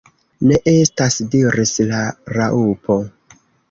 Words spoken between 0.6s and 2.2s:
estas," diris la